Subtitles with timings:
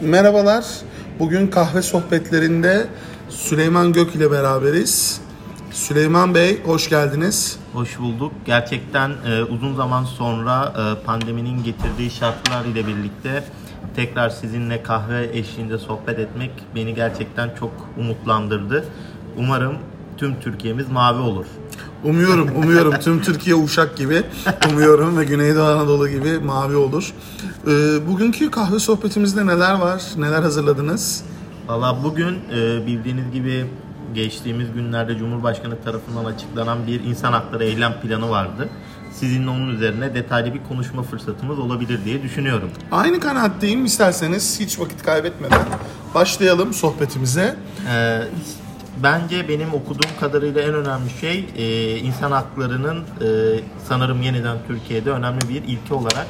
[0.00, 0.64] Merhabalar.
[1.18, 2.86] Bugün kahve sohbetlerinde
[3.28, 5.20] Süleyman Gök ile beraberiz.
[5.70, 7.58] Süleyman Bey hoş geldiniz.
[7.72, 8.32] Hoş bulduk.
[8.46, 13.44] Gerçekten e, uzun zaman sonra e, pandeminin getirdiği şartlar ile birlikte
[13.96, 18.84] tekrar sizinle kahve eşliğinde sohbet etmek beni gerçekten çok umutlandırdı.
[19.36, 19.78] Umarım
[20.16, 21.46] tüm Türkiye'miz mavi olur.
[22.04, 24.22] Umuyorum, umuyorum tüm Türkiye Uşak gibi
[24.70, 27.14] umuyorum ve Güneydoğu Anadolu gibi mavi olur.
[27.66, 27.70] Ee,
[28.08, 31.24] bugünkü kahve sohbetimizde neler var, neler hazırladınız?
[31.68, 33.66] Valla bugün e, bildiğiniz gibi
[34.14, 38.68] geçtiğimiz günlerde Cumhurbaşkanı tarafından açıklanan bir insan hakları eylem planı vardı.
[39.12, 42.70] Sizinle onun üzerine detaylı bir konuşma fırsatımız olabilir diye düşünüyorum.
[42.92, 43.84] Aynı kanaatteyim.
[43.84, 45.62] İsterseniz hiç vakit kaybetmeden
[46.14, 47.56] başlayalım sohbetimize.
[47.88, 48.22] Ee,
[49.02, 53.28] bence benim okuduğum kadarıyla en önemli şey e, insan haklarının e,
[53.88, 56.26] sanırım yeniden Türkiye'de önemli bir ilke olarak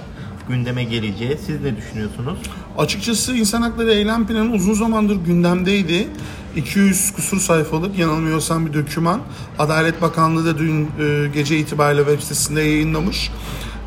[0.49, 1.39] gündeme geleceği.
[1.47, 2.39] Siz ne düşünüyorsunuz?
[2.79, 6.09] Açıkçası insan hakları eylem planı uzun zamandır gündemdeydi.
[6.57, 9.21] 200 kusur sayfalık yanılmıyorsam bir döküman.
[9.59, 13.31] Adalet Bakanlığı da dün e, gece itibariyle web sitesinde yayınlamış.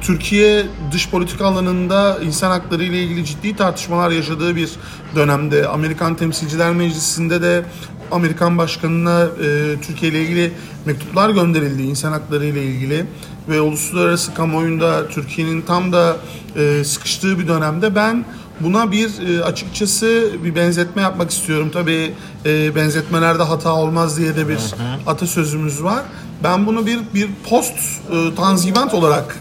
[0.01, 4.69] Türkiye dış politika alanında insan hakları ile ilgili ciddi tartışmalar yaşadığı bir
[5.15, 7.63] dönemde Amerikan Temsilciler Meclisi'nde de
[8.11, 10.51] Amerikan Başkanı'na e, Türkiye ile ilgili
[10.85, 13.05] mektuplar gönderildi insan hakları ile ilgili
[13.49, 16.17] ve uluslararası kamuoyunda Türkiye'nin tam da
[16.55, 18.25] e, sıkıştığı bir dönemde ben
[18.59, 21.69] buna bir e, açıkçası bir benzetme yapmak istiyorum.
[21.73, 22.13] Tabii
[22.45, 24.59] e, benzetmelerde hata olmaz diye de bir
[25.07, 26.03] atasözümüz var.
[26.43, 27.73] Ben bunu bir bir post
[28.11, 29.37] e, tanzimat olarak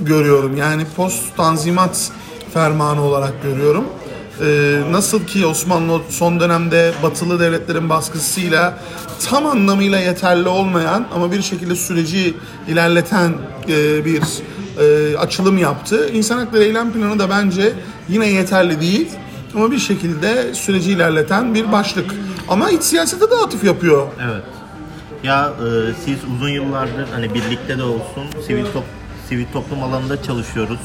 [0.00, 0.56] görüyorum.
[0.56, 2.10] Yani post tanzimat
[2.54, 3.84] fermanı olarak görüyorum.
[4.40, 8.78] Ee, nasıl ki Osmanlı son dönemde batılı devletlerin baskısıyla
[9.30, 12.34] tam anlamıyla yeterli olmayan ama bir şekilde süreci
[12.68, 13.32] ilerleten
[13.68, 14.22] e, bir
[14.80, 16.08] e, açılım yaptı.
[16.12, 17.72] İnsan Hakları Eylem Planı da bence
[18.08, 19.08] yine yeterli değil
[19.54, 22.14] ama bir şekilde süreci ilerleten bir başlık.
[22.48, 24.06] Ama iç siyasete de atıf yapıyor.
[24.24, 24.42] Evet.
[25.24, 25.68] Ya e,
[26.04, 28.84] siz uzun yıllardır hani birlikte de olsun sivil top,
[29.28, 30.78] sivil toplum alanında çalışıyoruz.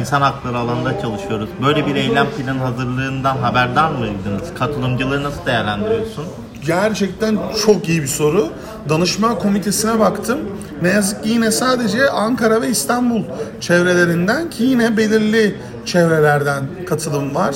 [0.00, 1.48] İnsan hakları alanında çalışıyoruz.
[1.66, 4.54] Böyle bir eylem planı hazırlığından haberdar mıydınız?
[4.58, 6.24] Katılımcıları nasıl değerlendiriyorsun?
[6.66, 8.48] Gerçekten çok iyi bir soru.
[8.88, 10.38] Danışma komitesine baktım.
[10.82, 13.22] Ne yazık ki yine sadece Ankara ve İstanbul
[13.60, 17.54] çevrelerinden ki yine belirli çevrelerden katılım var.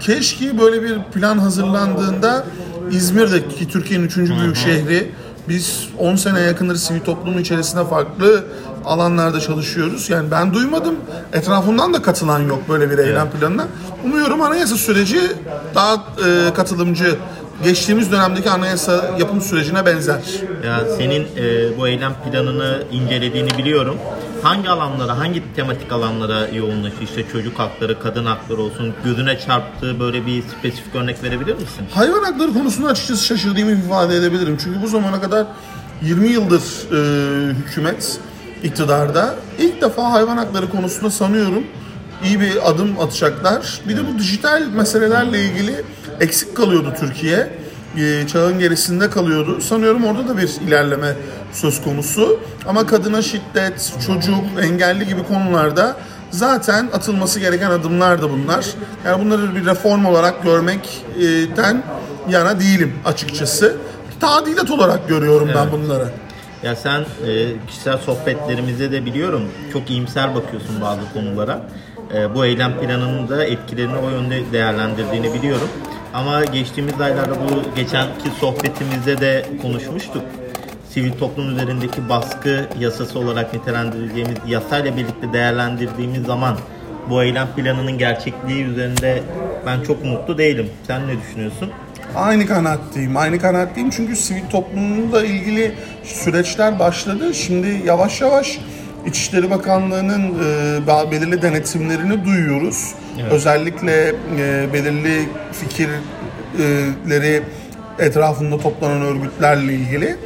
[0.00, 2.44] Keşke böyle bir plan hazırlandığında
[2.90, 5.10] İzmir'deki Türkiye'nin üçüncü büyük şehri
[5.48, 8.44] biz 10 sene yakındır sivil toplumun içerisinde farklı
[8.84, 10.10] alanlarda çalışıyoruz.
[10.10, 10.94] Yani ben duymadım.
[11.32, 13.66] Etrafından da katılan yok böyle bir eylem planına.
[14.04, 15.20] Umuyorum anayasa süreci
[15.74, 17.16] daha e, katılımcı
[17.64, 20.20] geçtiğimiz dönemdeki anayasa yapım sürecine benzer.
[20.66, 23.96] Ya senin e, bu eylem planını incelediğini biliyorum.
[24.44, 27.02] Hangi alanlara, hangi tematik alanlara yoğunlaşıyor?
[27.02, 28.94] İşte çocuk hakları, kadın hakları olsun.
[29.04, 31.86] Gözüne çarptığı böyle bir spesifik örnek verebilir misin?
[31.94, 34.58] Hayvan hakları konusunda açıkçası şaşırdığımı ifade edebilirim.
[34.64, 35.46] Çünkü bu zamana kadar
[36.02, 36.62] 20 yıldır
[36.92, 38.20] e, hükümet
[38.62, 39.34] iktidarda.
[39.58, 41.64] İlk defa hayvan hakları konusunda sanıyorum
[42.24, 43.80] iyi bir adım atacaklar.
[43.88, 45.84] Bir de bu dijital meselelerle ilgili
[46.20, 47.63] eksik kalıyordu Türkiye.
[47.98, 49.60] E, çağın gerisinde kalıyordu.
[49.60, 51.12] Sanıyorum orada da bir ilerleme
[51.52, 52.40] söz konusu.
[52.66, 55.96] Ama kadına şiddet, çocuk, engelli gibi konularda
[56.30, 58.66] zaten atılması gereken adımlar da bunlar.
[59.06, 61.82] Yani bunları bir reform olarak görmekten
[62.30, 63.76] yana değilim açıkçası.
[64.20, 66.08] Tadilat olarak görüyorum ben bunları.
[66.62, 71.60] Ya sen e, kişisel sohbetlerimizde de biliyorum çok iyimser bakıyorsun bazı konulara.
[72.14, 75.68] E, bu eylem planının da etkilerini o yönde değerlendirdiğini biliyorum.
[76.14, 80.22] Ama geçtiğimiz aylarda bu geçenki sohbetimizde de konuşmuştuk.
[80.90, 86.58] Sivil toplum üzerindeki baskı yasası olarak nitelendireceğimiz yasayla birlikte değerlendirdiğimiz zaman
[87.10, 89.22] bu eylem planının gerçekliği üzerinde
[89.66, 90.70] ben çok umutlu değilim.
[90.86, 91.70] Sen ne düşünüyorsun?
[92.16, 93.16] Aynı kanaatteyim.
[93.16, 95.74] Aynı kanaatteyim çünkü sivil toplumla ilgili
[96.04, 97.34] süreçler başladı.
[97.34, 98.58] Şimdi yavaş yavaş
[99.06, 102.94] İçişleri Bakanlığı'nın e, belirli denetimlerini duyuyoruz.
[103.20, 103.32] Evet.
[103.32, 107.42] Özellikle e, belirli fikirleri
[107.98, 110.16] etrafında toplanan örgütlerle ilgili.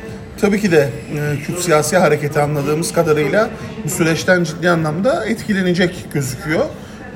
[0.40, 3.50] Tabii ki de e, Kürt siyasi hareketi anladığımız kadarıyla
[3.84, 6.64] bu süreçten ciddi anlamda etkilenecek gözüküyor.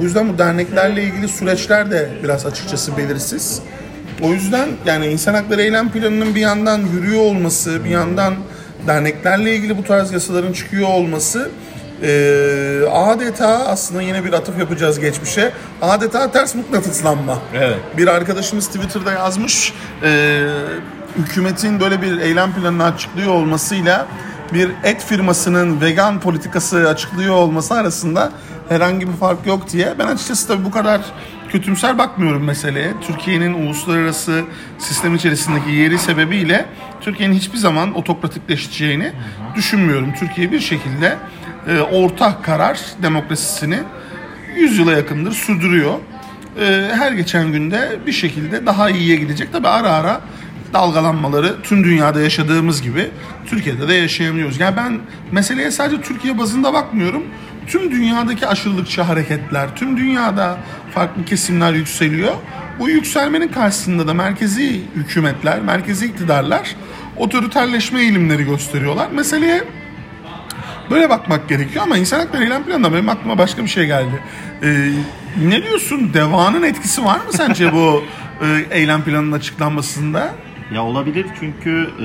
[0.00, 3.62] O yüzden bu derneklerle ilgili süreçler de biraz açıkçası belirsiz.
[4.22, 8.34] O yüzden yani insan hakları eylem planının bir yandan yürüyor olması, bir yandan
[8.86, 11.50] derneklerle ilgili bu tarz yasaların çıkıyor olması
[12.02, 15.52] e, adeta aslında yine bir atıf yapacağız geçmişe.
[15.82, 17.38] Adeta ters mıknatıslanma.
[17.54, 17.78] Evet.
[17.96, 19.72] Bir arkadaşımız Twitter'da yazmış.
[20.02, 20.42] E,
[21.16, 24.06] hükümetin böyle bir eylem planını açıklıyor olmasıyla
[24.52, 28.32] bir et firmasının vegan politikası açıklıyor olması arasında
[28.68, 31.00] herhangi bir fark yok diye ben açıkçası tabii bu kadar
[31.52, 32.92] kötümser bakmıyorum meseleye.
[33.00, 34.44] Türkiye'nin uluslararası
[34.78, 36.66] sistem içerisindeki yeri sebebiyle
[37.00, 39.12] Türkiye'nin hiçbir zaman otokratikleşeceğini
[39.54, 40.14] düşünmüyorum.
[40.14, 41.16] Türkiye bir şekilde
[41.68, 43.78] e, orta karar demokrasisini
[44.56, 45.94] 100 yıla yakındır sürdürüyor.
[46.60, 49.52] E, her geçen günde bir şekilde daha iyiye gidecek.
[49.52, 50.20] Tabi ara ara
[50.72, 53.10] dalgalanmaları tüm dünyada yaşadığımız gibi
[53.46, 54.60] Türkiye'de de yaşayabiliyoruz.
[54.60, 54.98] Yani ben
[55.32, 57.22] meseleye sadece Türkiye bazında bakmıyorum.
[57.66, 60.58] Tüm dünyadaki aşırılıkçı hareketler, tüm dünyada
[60.94, 62.32] farklı kesimler yükseliyor.
[62.78, 66.76] Bu yükselmenin karşısında da merkezi hükümetler, merkezi iktidarlar
[67.16, 69.10] otoriterleşme eğilimleri gösteriyorlar.
[69.10, 69.64] Meseleye
[70.90, 74.22] böyle bakmak gerekiyor ama insan hakları eylem planında benim aklıma başka bir şey geldi.
[74.62, 74.90] Ee,
[75.48, 76.10] ne diyorsun?
[76.14, 78.04] Devanın etkisi var mı sence bu
[78.42, 80.34] e, eylem planının açıklanmasında?
[80.74, 82.04] Ya olabilir çünkü e,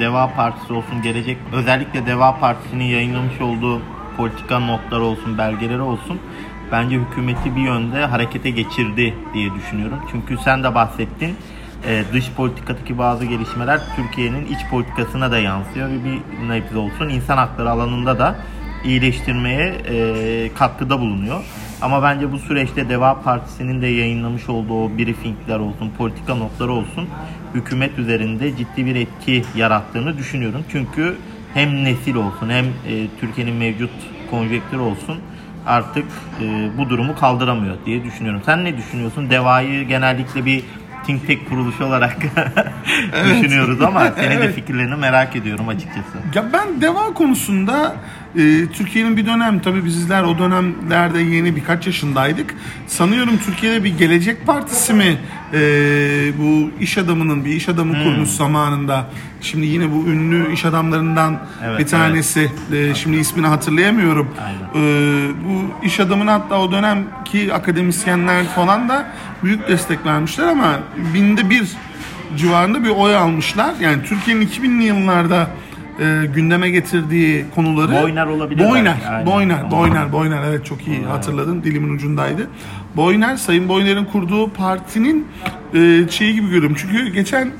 [0.00, 3.82] Deva Partisi olsun gelecek özellikle Deva Partisi'nin yayınlamış olduğu
[4.16, 6.18] politika notları olsun belgeleri olsun
[6.72, 9.98] bence hükümeti bir yönde harekete geçirdi diye düşünüyorum.
[10.10, 11.36] Çünkü sen de bahsettin
[11.86, 17.70] e, dış politikadaki bazı gelişmeler Türkiye'nin iç politikasına da yansıyor bir nebze olsun insan hakları
[17.70, 18.36] alanında da
[18.84, 21.44] iyileştirmeye e, katkıda bulunuyor.
[21.82, 27.08] Ama bence bu süreçte Deva Partisi'nin de yayınlamış olduğu briefingler olsun, politika notları olsun
[27.54, 30.64] hükümet üzerinde ciddi bir etki yarattığını düşünüyorum.
[30.72, 31.16] Çünkü
[31.54, 33.90] hem nesil olsun hem e, Türkiye'nin mevcut
[34.30, 35.18] konjektürü olsun
[35.66, 36.06] artık
[36.40, 38.42] e, bu durumu kaldıramıyor diye düşünüyorum.
[38.46, 39.30] Sen ne düşünüyorsun?
[39.30, 40.64] Deva'yı genellikle bir
[41.06, 42.16] think tank kuruluşu olarak
[43.14, 43.44] evet.
[43.44, 44.48] düşünüyoruz ama senin evet.
[44.48, 46.18] de fikirlerini merak ediyorum açıkçası.
[46.34, 47.96] Ya ben deva konusunda
[48.36, 52.54] e, Türkiye'nin bir dönem tabii bizler o dönemlerde yeni birkaç yaşındaydık.
[52.86, 55.18] Sanıyorum Türkiye'de bir Gelecek Partisi mi
[55.52, 55.58] e,
[56.38, 58.04] bu iş adamının bir iş adamı hmm.
[58.04, 59.06] kurmuş zamanında.
[59.40, 62.50] Şimdi yine bu ünlü iş adamlarından evet, bir tanesi.
[62.70, 62.90] Evet.
[62.90, 64.28] E, şimdi ismini hatırlayamıyorum.
[64.74, 64.80] E,
[65.44, 69.06] bu iş adamına hatta o dönemki akademisyenler falan da
[69.42, 70.78] büyük destek vermişler ama
[71.14, 71.68] binde bir
[72.36, 73.74] civarında bir oy almışlar.
[73.80, 75.50] Yani Türkiye'nin 2000'li yıllarda
[76.00, 78.68] e, gündeme getirdiği konuları Boyner olabilir.
[78.68, 79.26] Boyner, belki.
[79.30, 81.62] Boyner, Boyner, Boyner evet çok iyi hatırladın.
[81.62, 82.48] Dilimin ucundaydı.
[82.96, 85.26] Boyner, Sayın Boyner'in kurduğu partinin
[85.74, 86.76] e, şeyi gibi görüyorum.
[86.78, 87.50] Çünkü geçen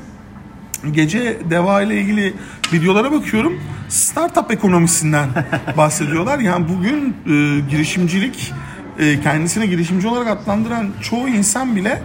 [0.91, 2.33] gece Deva ile ilgili
[2.73, 3.53] videolara bakıyorum.
[3.89, 5.29] Startup ekonomisinden
[5.77, 6.39] bahsediyorlar.
[6.39, 8.53] Yani bugün e, girişimcilik
[8.99, 12.01] e, kendisini girişimci olarak adlandıran çoğu insan bile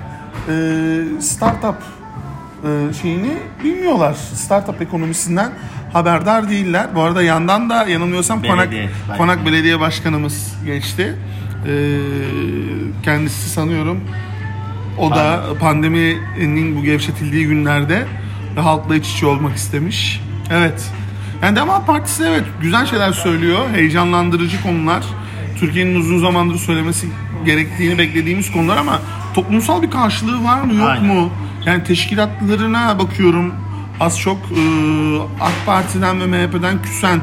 [0.48, 1.76] e, startup
[2.64, 3.32] e, şeyini
[3.64, 4.14] bilmiyorlar.
[4.14, 5.50] Startup ekonomisinden
[5.96, 6.86] haberdar değiller.
[6.94, 11.14] Bu arada yandan da yanılmıyorsam Belediye, Konak, Konak Belediye Başkanımız geçti.
[11.66, 11.98] Ee,
[13.02, 14.00] kendisi sanıyorum
[14.98, 18.06] o da pandeminin bu gevşetildiği günlerde
[18.56, 20.20] halkla iç içe olmak istemiş.
[20.50, 20.90] Evet.
[21.42, 23.58] Yani Deva Partisi evet güzel şeyler söylüyor.
[23.72, 25.04] Heyecanlandırıcı konular.
[25.58, 27.06] Türkiye'nin uzun zamandır söylemesi
[27.44, 29.00] gerektiğini beklediğimiz konular ama
[29.34, 31.04] toplumsal bir karşılığı var mı yok Aynen.
[31.06, 31.30] mu?
[31.66, 33.54] Yani teşkilatlarına bakıyorum
[34.00, 34.62] az çok e,
[35.40, 37.20] AK Parti'den ve MHP'den küsen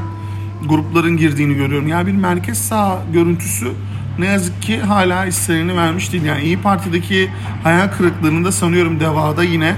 [0.66, 1.88] grupların girdiğini görüyorum.
[1.88, 3.72] Yani bir merkez sağ görüntüsü
[4.20, 6.24] ne yazık ki hala isterini vermiş değil.
[6.24, 7.30] Yani İyi Parti'deki
[7.64, 9.76] hayal kırıklığını da sanıyorum devada yine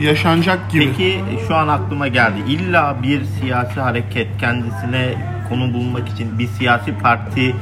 [0.00, 0.88] yaşanacak gibi.
[0.88, 2.38] Peki şu an aklıma geldi.
[2.48, 5.14] İlla bir siyasi hareket kendisine
[5.48, 7.54] konu bulmak için bir siyasi parti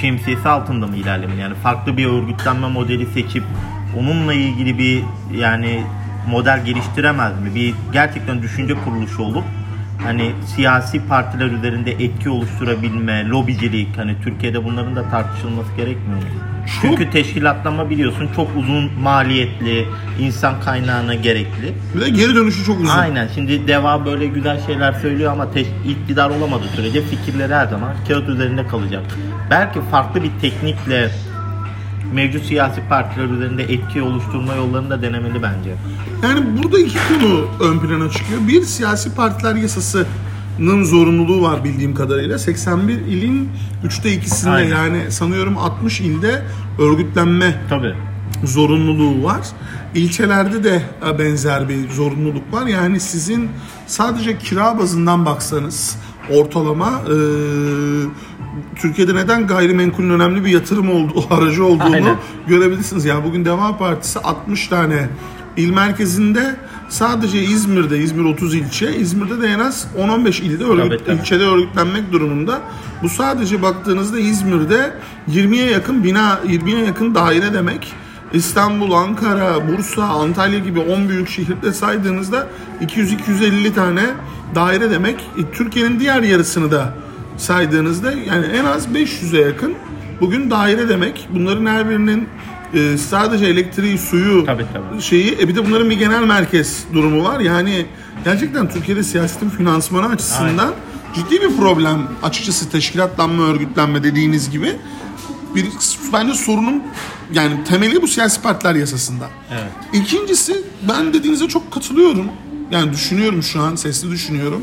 [0.00, 1.40] şemsiyesi altında mı ilerlemeli?
[1.40, 3.44] Yani farklı bir örgütlenme modeli seçip
[3.98, 5.02] onunla ilgili bir
[5.38, 5.82] yani
[6.28, 7.54] model geliştiremez mi?
[7.54, 9.44] Bir gerçekten düşünce kuruluşu olup
[10.04, 16.28] hani siyasi partiler üzerinde etki oluşturabilme, lobicilik hani Türkiye'de bunların da tartışılması gerekmiyor mu?
[16.82, 19.86] Çünkü teşkilatlama biliyorsun çok uzun maliyetli,
[20.20, 21.74] insan kaynağına gerekli.
[21.94, 22.88] Bir de geri dönüşü çok uzun.
[22.98, 23.28] Aynen.
[23.34, 28.28] Şimdi Deva böyle güzel şeyler söylüyor ama teş- iktidar olamadığı sürece fikirleri her zaman kağıt
[28.28, 29.02] üzerinde kalacak.
[29.50, 31.10] Belki farklı bir teknikle
[32.14, 35.74] mevcut siyasi partiler üzerinde etki oluşturma yollarını da denemeli bence.
[36.22, 38.40] Yani burada iki konu ön plana çıkıyor.
[38.48, 42.38] Bir siyasi partiler yasasının zorunluluğu var bildiğim kadarıyla.
[42.38, 43.48] 81 ilin
[43.84, 44.76] 3'te ikisinde Aynen.
[44.76, 46.42] yani sanıyorum 60 ilde
[46.78, 47.94] örgütlenme Tabii.
[48.44, 49.40] zorunluluğu var.
[49.94, 50.82] İlçelerde de
[51.18, 52.66] benzer bir zorunluluk var.
[52.66, 53.50] Yani sizin
[53.86, 55.96] sadece kira bazından baksanız
[56.30, 57.16] ortalama e,
[58.76, 62.16] Türkiye'de neden gayrimenkulün önemli bir yatırım olduğu, aracı olduğunu Aynen.
[62.46, 63.04] görebilirsiniz.
[63.04, 65.08] Yani bugün Deva Partisi 60 tane
[65.56, 66.56] il merkezinde
[66.88, 72.12] sadece İzmir'de, İzmir 30 ilçe, İzmir'de de en az 10-15 ilde örgüt, tabii, ilçede örgütlenmek
[72.12, 72.60] durumunda.
[73.02, 74.92] Bu sadece baktığınızda İzmir'de
[75.30, 77.92] 20'ye yakın bina, 20'ye yakın daire demek.
[78.32, 82.46] İstanbul, Ankara, Bursa, Antalya gibi 10 büyük şehirde saydığınızda
[82.80, 84.06] 200-250 tane
[84.54, 85.20] daire demek.
[85.38, 86.94] E, Türkiye'nin diğer yarısını da
[87.38, 89.74] saydığınızda yani en az 500'e yakın
[90.20, 91.28] bugün daire demek.
[91.34, 92.28] Bunların her birinin
[92.74, 95.02] e, sadece elektriği, suyu Tabii, tabii.
[95.02, 97.40] şeyi e bir de bunların bir genel merkez durumu var.
[97.40, 97.86] Yani
[98.24, 100.74] gerçekten Türkiye'de siyasetin finansmanı açısından
[101.14, 102.08] ciddi bir problem.
[102.22, 104.76] Açıkçası teşkilatlanma, örgütlenme dediğiniz gibi
[105.54, 105.66] bir
[106.12, 106.82] bence sorunun
[107.32, 109.30] yani temeli bu siyasi partiler yasasında.
[109.52, 109.72] Evet.
[109.92, 110.56] İkincisi
[110.88, 112.26] ben dediğinize çok katılıyorum.
[112.70, 114.62] Yani düşünüyorum şu an, sesli düşünüyorum.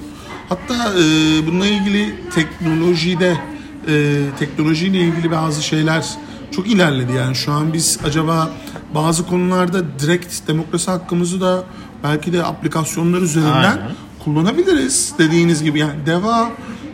[0.50, 1.02] Hatta e,
[1.48, 3.38] bununla ilgili teknolojide,
[3.88, 6.06] e, teknolojiyle ilgili bazı şeyler
[6.52, 7.12] çok ilerledi.
[7.14, 8.50] Yani şu an biz acaba
[8.96, 11.64] bazı konularda direkt demokrasi hakkımızı da
[12.04, 13.92] belki de aplikasyonlar üzerinden Aynen.
[14.24, 15.14] kullanabiliriz.
[15.18, 16.50] Dediğiniz gibi yani deva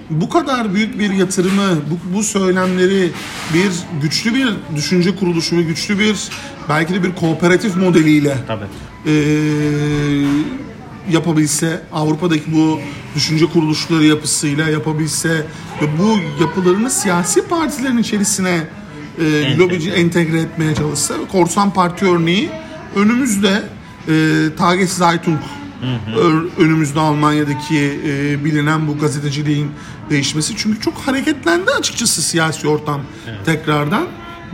[0.09, 3.11] bu kadar büyük bir yatırımı, bu, bu söylemleri
[3.53, 6.29] bir güçlü bir düşünce kuruluşu ve güçlü bir
[6.69, 8.65] belki de bir kooperatif modeliyle Tabii.
[9.05, 9.13] eee,
[11.09, 12.79] yapabilse, Avrupa'daki bu
[13.15, 15.29] düşünce kuruluşları yapısıyla yapabilse
[15.81, 18.67] ve bu yapılarını siyasi partilerin içerisine
[19.19, 22.49] e, lobici entegre etmeye çalışsa, Korsan Parti örneği
[22.95, 23.63] önümüzde
[24.07, 24.13] e,
[24.57, 25.39] Tage Zeitung
[26.57, 29.71] önümüzde Almanya'daki e, bilinen bu gazeteciliğin
[30.09, 30.53] değişmesi.
[30.57, 33.01] Çünkü çok hareketlendi açıkçası siyasi ortam
[33.45, 34.07] tekrardan.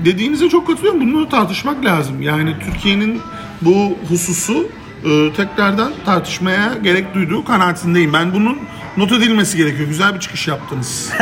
[0.05, 1.01] Dediğinize çok katılıyorum.
[1.01, 2.21] Bunu tartışmak lazım.
[2.21, 3.21] Yani Türkiye'nin
[3.61, 4.67] bu hususu
[5.05, 8.13] e, tekrardan tartışmaya gerek duyduğu kanaatindeyim.
[8.13, 8.59] Ben bunun
[8.97, 9.87] not edilmesi gerekiyor.
[9.87, 11.09] Güzel bir çıkış yaptınız.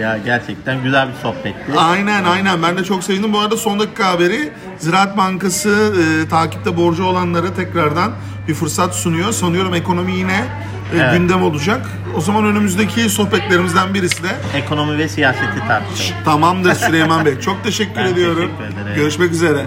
[0.00, 1.72] Ya gerçekten güzel bir sohbetti.
[1.78, 2.62] aynen aynen.
[2.62, 3.32] Ben de çok sevindim.
[3.32, 8.12] Bu arada son dakika haberi Ziraat Bankası e, takipte borcu olanlara tekrardan
[8.48, 9.32] bir fırsat sunuyor.
[9.32, 11.12] Sanıyorum ekonomi yine e, Evet.
[11.18, 11.86] gündem olacak.
[12.16, 16.24] O zaman önümüzdeki sohbetlerimizden birisi de Ekonomi ve siyaseti tartışalım.
[16.24, 17.40] tamamdır Süleyman Bey.
[17.40, 18.50] Çok teşekkür Ben ediyorum.
[18.58, 18.96] teşekkür ederim.
[18.96, 19.64] Görüşmek üzere.